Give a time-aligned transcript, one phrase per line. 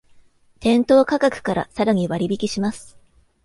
[0.61, 2.97] 店頭価格からさらに割引します